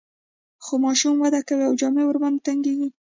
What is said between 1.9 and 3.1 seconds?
ورباندې تنګیږي.